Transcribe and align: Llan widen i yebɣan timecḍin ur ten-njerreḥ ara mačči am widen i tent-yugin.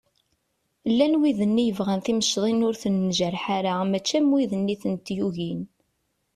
Llan 0.91 1.13
widen 1.21 1.55
i 1.61 1.65
yebɣan 1.65 2.01
timecḍin 2.05 2.65
ur 2.67 2.75
ten-njerreḥ 2.81 3.45
ara 3.57 3.71
mačči 3.91 4.15
am 4.19 4.27
widen 4.35 4.73
i 4.73 4.75
tent-yugin. 4.81 5.61